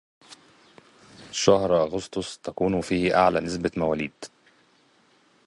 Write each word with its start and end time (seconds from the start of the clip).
شهر 1.31 1.81
أغسطس 1.83 2.37
تكون 2.39 2.81
فيه 2.81 3.15
أعلى 3.15 3.39
نسبة 3.39 3.71
مواليد.. 3.77 4.25